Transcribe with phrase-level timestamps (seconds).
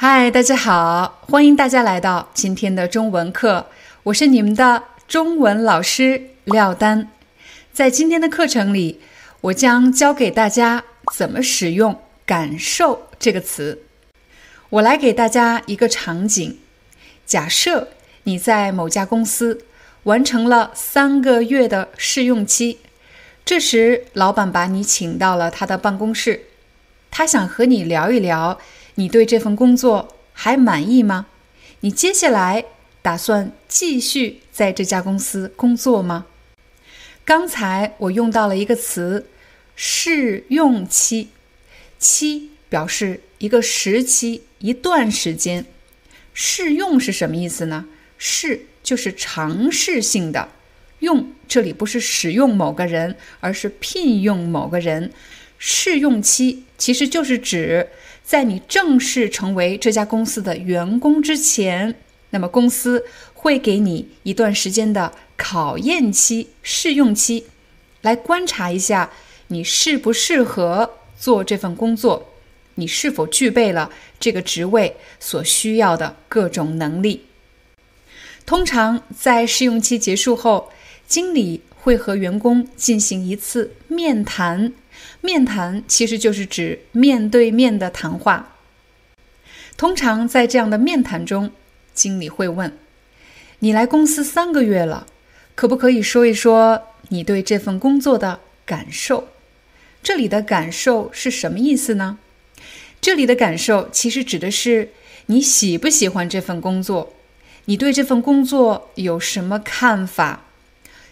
[0.00, 3.66] 嗨，大家好，欢迎大家来到今天的中文课，
[4.04, 7.10] 我是你们的中文老师廖丹。
[7.72, 9.00] 在今天的课程里，
[9.40, 13.82] 我将教给大家怎么使用“感受”这个词。
[14.70, 16.56] 我来给大家一个场景：
[17.26, 17.88] 假设
[18.22, 19.64] 你在某家公司
[20.04, 22.78] 完成了三个月的试用期，
[23.44, 26.42] 这时老板把你请到了他的办公室，
[27.10, 28.60] 他想和你聊一聊。
[28.98, 31.28] 你对这份工作还满意吗？
[31.80, 32.64] 你接下来
[33.00, 36.26] 打算继续在这家公司工作吗？
[37.24, 39.28] 刚才我用到了一个词
[39.76, 41.28] “试用期”，
[42.00, 45.64] 期表示一个时期、一段时间。
[46.34, 47.86] 试用是什么意思呢？
[48.18, 50.48] 试就是尝试性的，
[50.98, 55.12] 用这里不是使用某个人，而是聘用某个人。
[55.56, 57.90] 试用期其实就是指。
[58.28, 61.94] 在你正式成为这家公司的员工之前，
[62.28, 67.46] 那么公司会给你一段时间的考验期、试用期，
[68.02, 69.10] 来观察一下
[69.46, 72.34] 你适不适合做这份工作，
[72.74, 77.24] 你是否具备了这个职位所需要的各种能力。
[78.44, 80.70] 通常在试用期结束后，
[81.06, 84.74] 经理会和员工进行一次面谈。
[85.20, 88.56] 面谈其实就是指面对面的谈话。
[89.76, 91.52] 通常在这样的面谈中，
[91.94, 92.76] 经理会问
[93.60, 95.06] ：“你来公司三个月了，
[95.54, 99.28] 可不可以说一说你对这份工作的感受？”
[100.02, 102.18] 这里的感受是什么意思呢？
[103.00, 104.90] 这里的感受其实指的是
[105.26, 107.14] 你喜不喜欢这份工作，
[107.66, 110.44] 你对这份工作有什么看法？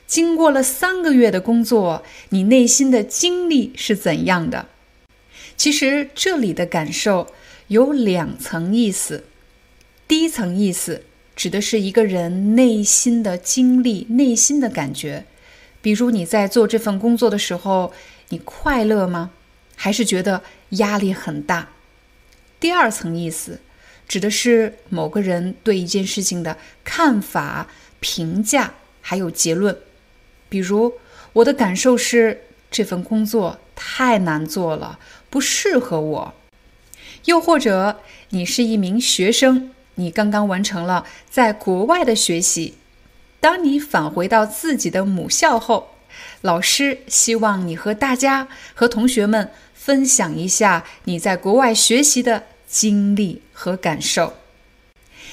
[0.06, 4.68] 经过了三个月的工作，你内心的经历是怎样的？
[5.56, 7.32] 其实这里的感受
[7.68, 9.24] 有两层意思。
[10.06, 11.02] 第一层意思
[11.34, 15.24] 指的是一个人内心的经历、内心的感觉，
[15.82, 17.92] 比如你在做这份工作的时候，
[18.28, 19.32] 你快乐吗？
[19.74, 21.70] 还是觉得压力很大？
[22.60, 23.60] 第二层意思
[24.06, 27.66] 指的是某个人对一件事情的看法、
[27.98, 29.76] 评价还有结论。
[30.48, 30.94] 比如，
[31.32, 34.98] 我的感受是这份工作太难做了，
[35.28, 36.34] 不适合我。
[37.24, 42.74] 又或者，你是一名学生，你刚刚完成了在国外的学习，
[43.40, 45.90] 当你返回到自己的母校后，
[46.42, 54.34] 老师希望你和大家、和同学们分享一下你在国外学习的经历和感受。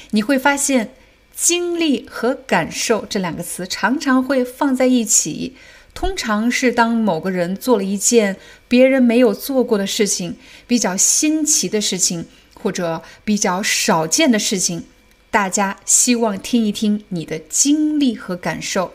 [0.10, 0.96] 你会发现。
[1.36, 5.56] 经历和感受这两个词常常会放在一起，
[5.94, 14.86] 通常是当某个人做了一件别人没有做过的事情、比较新奇的事情或者比较少见的事情，
[15.32, 18.94] 大家希望听一听你的经历和感受。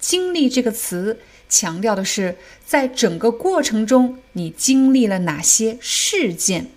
[0.00, 1.18] 经历这个词
[1.48, 6.70] 强调的是在整个过程中你经历了哪些事件。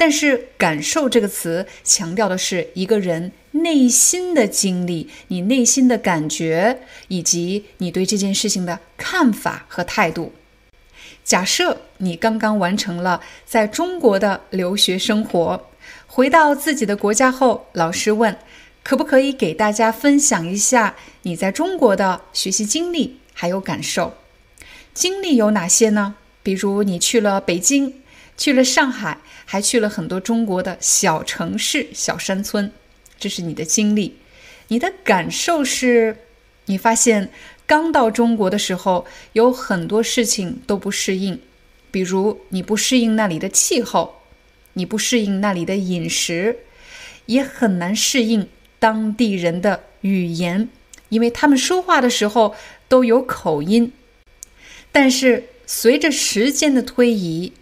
[0.00, 10.32] 但是“感受”这个词强调的是一个人内心的经历，你内心的感觉，以及你对这件事情的看法和态度。
[11.22, 15.68] 假设你刚刚完成了在中国的留学生活，
[16.06, 18.34] 回到自己的国家后，老师问，
[18.82, 24.14] 可不可以给大家分享一下你在中国的学习经历还有感受？
[24.94, 26.14] 经历有哪些呢？
[26.42, 27.99] 比如你去了北京。
[28.40, 32.72] 去了上海，还去了很多中国的小城市、小山村，
[33.18, 34.16] 这是你的经历。
[34.68, 36.16] 你的感受是，
[36.64, 37.30] 你发现
[37.66, 39.04] 刚到中国的时候，
[39.34, 41.38] 有很多事情都不适应，
[41.90, 44.22] 比如你不适应那里的气候，
[44.72, 46.60] 你不适应那里的饮食，
[47.26, 48.48] 也很难适应
[48.78, 50.70] 当地人的语言，
[51.10, 52.54] 因为他们说话的时候
[52.88, 53.92] 都有口音。
[54.90, 57.52] 但是随着时间的推移，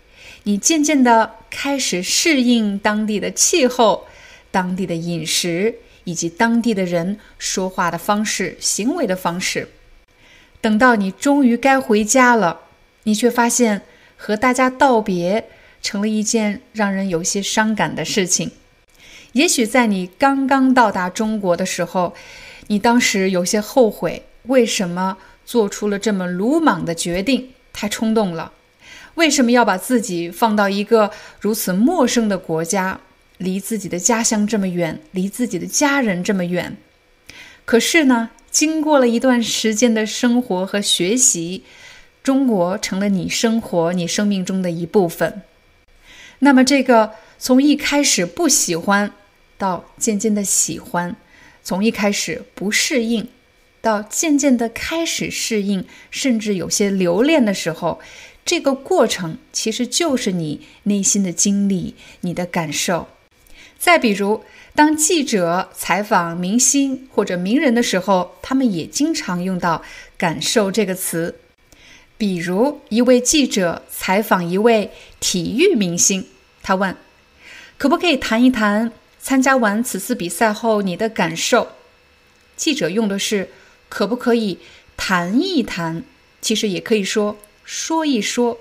[0.49, 4.07] 你渐渐地开始适应当地的气候、
[4.51, 5.75] 当地的饮食
[6.05, 9.69] 以及当地的人说话的方式、行为的方式。
[10.63, 12.61] 等到你终于该回家了，
[13.03, 13.83] 你却发现
[14.17, 15.51] 和大家道别
[15.83, 18.53] 成了一件让人有些伤感的事情。
[19.33, 22.15] 也许在你刚刚到达中国的时候，
[22.69, 27.51] 你当时有些后悔，为什么做出了这么鲁莽的决定？
[27.75, 28.53] 太冲动了。
[29.19, 31.11] 为什么要把自己放到一个
[31.41, 33.01] 如此陌生的国家，
[33.39, 36.77] 离自己的家乡这么远，离自己的家人这么远？
[37.65, 41.65] 可是呢，经过了一段时间的生活和学习，
[42.23, 45.43] 中国成了你生活、你生命中的一部分。
[46.39, 49.13] 那么，这个从一开始不喜欢，
[49.59, 51.17] 到渐渐的喜欢，
[51.65, 53.29] 从一开始不适应，
[53.89, 57.99] 到渐渐的开始适应，甚至有些留恋的时候。
[58.45, 63.09] 这个过程其实就是你内心的经历，你的感受。
[63.79, 64.43] 再比如，
[64.75, 69.83] 当记者采访明星或者名人的时候，他们也经常用到
[70.19, 71.37] “感受”这个词。
[72.19, 74.91] 比如，一位记者采访一位
[75.21, 76.27] 体育明星，
[76.63, 76.95] 他问
[77.79, 81.69] ：“可不可以谈一谈参加完此次比赛后你的感受？”
[82.57, 83.51] 记者用的是
[83.89, 84.59] “可不可以
[84.97, 86.03] 谈一谈”，
[86.41, 87.37] 其实也可以说。
[87.65, 88.59] 说一说，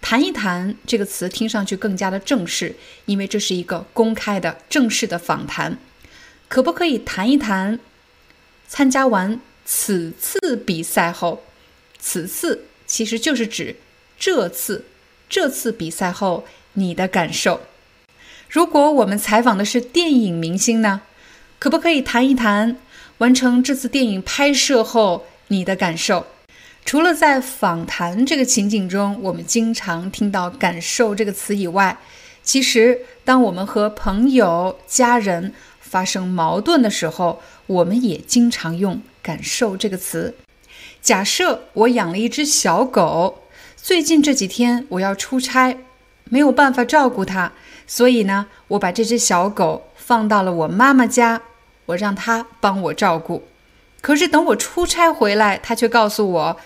[0.00, 5.76] 谈一谈这个词听上去更加的正式，因为这是一个公开的、正式的访谈。
[6.48, 7.78] 可不可以谈一谈
[8.66, 11.42] 参加完此次比赛后，
[11.98, 13.76] 此次其实就是指
[14.18, 14.86] 这次
[15.28, 17.60] 这次比赛后你的感受？
[18.48, 21.02] 如果我们采访的是电影明星呢？
[21.58, 22.78] 可不可以谈一谈
[23.22, 26.26] 完成这次电影拍摄后你的感受？
[26.84, 31.96] 除了在访谈这个情景中，我们经常听到“感受”这个词以外，
[32.42, 40.34] 其实当我们和朋友、家人发生矛盾的时候，我们也经常用“感受”这个词。
[41.00, 43.44] 假设我养了一只小狗，
[43.76, 45.78] 最近这几天我要出差，
[46.24, 47.52] 没有办法照顾它，
[47.86, 51.42] 所以呢，我把这只小狗放到了我妈妈家，
[51.86, 53.44] 我让他帮我照顾。
[54.00, 56.60] 可是等我出差回来，他却告诉我。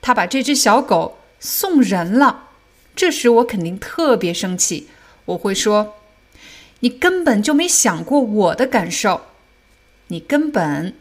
[0.00, 2.44] 他把这只小狗送人了，
[2.94, 4.88] 这时我肯定特别生气。
[5.26, 5.94] 我会说
[6.80, 9.22] ：“你根本就没想过我的感受，
[10.06, 10.94] 你根本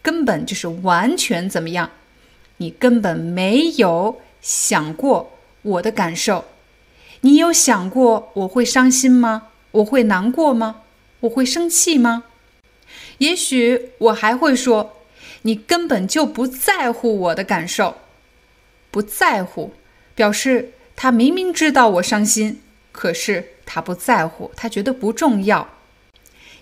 [0.00, 1.90] 根本就是完全怎么样？
[2.58, 5.32] 你根本没有想过
[5.62, 6.44] 我的感受。
[7.22, 9.48] 你有想过我会伤心吗？
[9.72, 10.82] 我会难过吗？
[11.20, 12.24] 我会生气吗？
[13.18, 14.96] 也许我还会说：
[15.42, 17.96] 你根本就不在乎我的感受。”
[18.90, 19.72] 不在乎，
[20.14, 22.60] 表示他明明知道我伤心，
[22.92, 25.68] 可是他不在乎，他觉得不重要。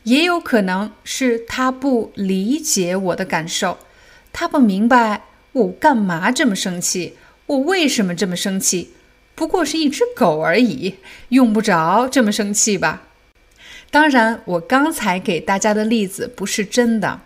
[0.05, 3.79] 也有可能是他不理解我的感受，
[4.33, 7.17] 他不明白我干嘛这么生气，
[7.47, 8.93] 我为什么这么生气？
[9.35, 10.97] 不过是一只狗而已，
[11.29, 13.03] 用不着这么生气吧？
[13.93, 17.21] 当然，我刚才给大家的例子不是真的。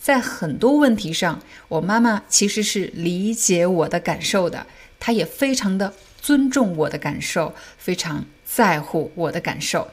[0.00, 4.66] 在很多问题上，我妈妈其实是理解我的感受的，
[4.98, 9.86] 她也非常的尊重我的感受，非常在乎我的感受。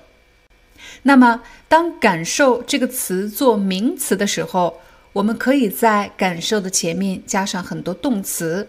[1.04, 4.82] 那么，当“感受”这个词做名词的时候，
[5.14, 8.68] 我们可以在“感受”的前面加上很多动词，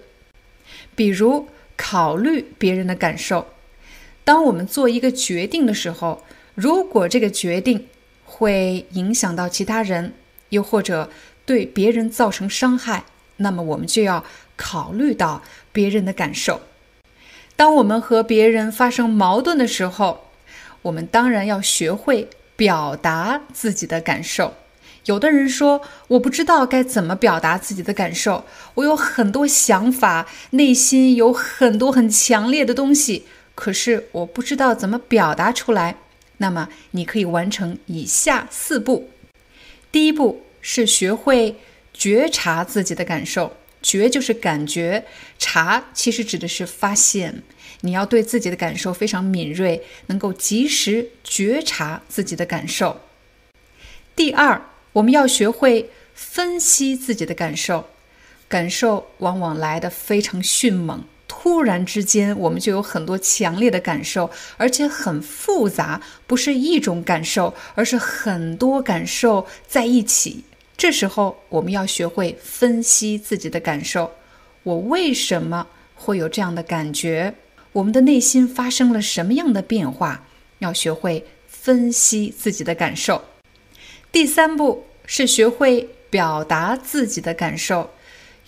[0.94, 3.46] 比如考虑别人的感受。
[4.22, 6.22] 当我们做一个决定的时候，
[6.60, 7.86] 如果这个决定
[8.24, 10.12] 会影响到其他人，
[10.48, 11.08] 又或者
[11.46, 13.04] 对别人造成伤害，
[13.36, 14.24] 那么我们就要
[14.56, 16.60] 考虑到别人的感受。
[17.54, 20.24] 当我们和别人发生矛盾的时候，
[20.82, 24.54] 我们当然要学会表达自己的感受。
[25.04, 35.94] 有的人说：“我不知道该怎么表达自己的感受，我有很多想法，内心有很多很强烈的东西，可是我不知道怎么表达出来。”
[36.38, 39.10] 那么，你可以完成以下四步。
[39.92, 41.56] 第一步是学会
[41.92, 45.04] 觉察自己的感受，觉就是感觉，
[45.38, 47.42] 察其实指的是发现。
[47.82, 53.00] 你要对自己的感受非常敏锐，能够及时觉察自己的感受。
[54.16, 54.60] 第二，
[54.94, 57.88] 我们要学会分析自己的感受，
[58.48, 61.04] 感受往往来的非常迅猛。
[61.40, 70.42] 突然之间，我们就有很多强烈的感受，而且很复杂，不是一种感受，而是很多感受在一起。
[70.76, 74.10] 这时候，我们要学会分析自己的感受。
[74.64, 77.32] 我为什么会有这样的感觉？
[77.70, 80.26] 我们的内心发生了什么样的变化？
[80.58, 83.22] 要学会分析自己的感受。
[84.10, 87.90] 第三步是学会表达自己的感受，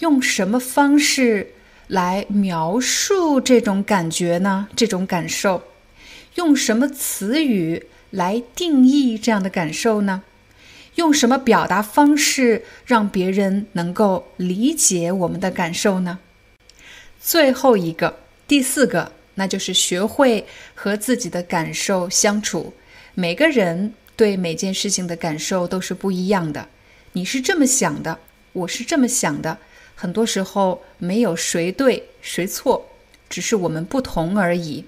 [0.01, 1.53] 用什么方式
[1.91, 4.69] 来描述这种感觉呢？
[4.75, 5.63] 这种感受，
[6.37, 10.23] 用什么词语来定义这样的感受呢？
[10.95, 16.19] 用什么表达方式让别人能够理解我们的感受呢？
[17.21, 22.73] 最后一个，第四个，那就是学会和自己的感受相处。
[23.15, 23.95] 每个人。
[24.17, 26.69] 对每件事情的感受都是不一样的，
[27.13, 28.19] 你是这么想的，
[28.53, 29.57] 我是这么想的，
[30.01, 32.87] 很多时候没有谁对谁错，
[33.29, 34.87] 只是我们不同而已。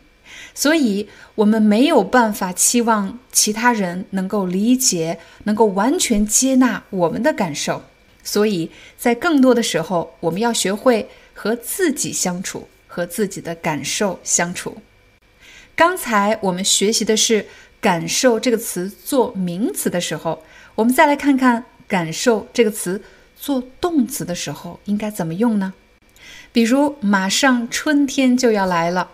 [0.54, 7.82] 所以，我们没有办法期望其他人能够理解，能够完全接纳我们的感受。
[8.24, 14.78] 所以在更多的时候，我们要学会和自己相处，和自己的感受相处。
[15.76, 17.44] 刚才我们学习的是。
[17.82, 20.44] 感受这个词做名词的时候，
[20.76, 23.02] 我们再来看看感受这个词
[23.42, 25.74] 做动词的时候应该怎么用呢？
[26.52, 29.10] 比如，马上春天就要来了，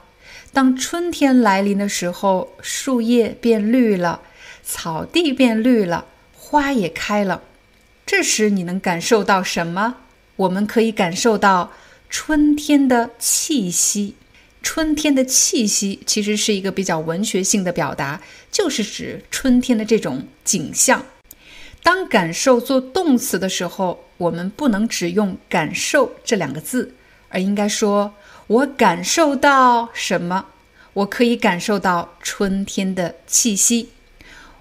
[0.52, 4.20] 当春天来临的时候，树叶变绿了，
[4.62, 6.04] 草地变绿了，
[6.35, 7.42] 花也开了。
[8.04, 9.94] 这时你能感受到什么？
[10.37, 11.73] 我们可以感受到
[12.11, 14.14] 春天的气息。
[14.62, 18.20] 春天的气息其实是一个比较文学性的表达，
[18.52, 21.06] 就是指春天的这种景象。
[21.82, 26.94] 当感受做动词的时候，我们不能只用“感受”这两个字，
[27.30, 28.14] 而应该说
[28.46, 30.46] “我感受到什么”。
[30.92, 33.88] 我可以感受到春天的气息，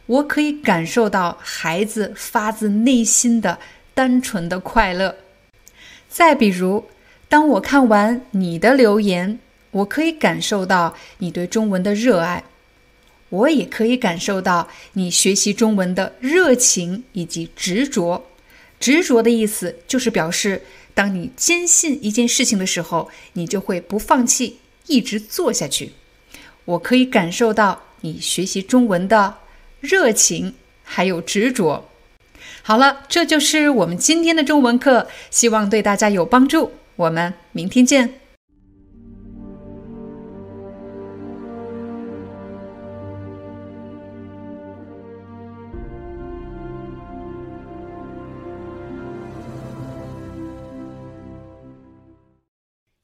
[0.06, 3.60] 我可以感受到孩子发自内心的
[3.94, 5.18] 单纯的快乐。
[6.08, 6.86] 再比如，
[7.28, 9.40] 当我看完你的留言。
[9.72, 12.46] 我可以感受到你对中文的热爱，
[13.30, 18.26] 我也可以感受到你学习中文的热情以及执着。
[18.80, 25.94] 执着的意思就是表示，当你坚信一件事情的时候，你就会不放弃，一直做下去。
[26.66, 29.38] 我可以感受到你学习中文的
[29.80, 31.90] 热情还有执着。
[32.62, 36.72] 好了，这就是我们今天的中文课，希望对大家有帮助。
[36.98, 38.27] 我们明天见。